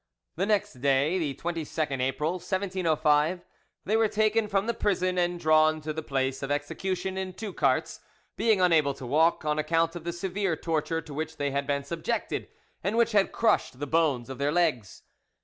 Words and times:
The 0.35 0.47
next 0.47 0.81
day, 0.81 1.19
the 1.19 1.35
22nd 1.35 2.01
April, 2.01 2.31
1705, 2.31 3.45
they 3.85 3.95
were 3.95 4.07
taken 4.07 4.47
from 4.47 4.65
the 4.65 4.73
prison 4.73 5.19
and 5.19 5.39
drawn 5.39 5.79
to 5.81 5.93
the 5.93 6.01
place 6.01 6.41
of 6.41 6.49
execution 6.49 7.19
in 7.19 7.33
two 7.33 7.53
carts, 7.53 7.99
being 8.35 8.59
unable 8.61 8.95
to 8.95 9.05
walk, 9.05 9.45
on 9.45 9.59
account 9.59 9.95
of 9.95 10.03
the 10.03 10.11
severe 10.11 10.55
torture 10.55 11.01
to 11.01 11.13
which 11.13 11.37
they 11.37 11.51
had 11.51 11.67
been 11.67 11.83
subjected, 11.83 12.47
and 12.83 12.97
which 12.97 13.11
had 13.11 13.31
crushed 13.31 13.79
the 13.79 13.85
bones 13.85 14.27
of 14.27 14.39
their 14.39 14.51
legs. 14.51 15.03